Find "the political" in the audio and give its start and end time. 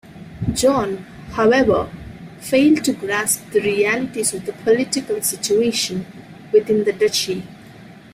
4.47-5.21